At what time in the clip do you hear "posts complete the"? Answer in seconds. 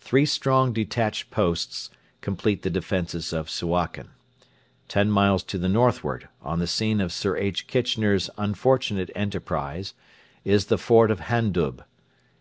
1.32-2.70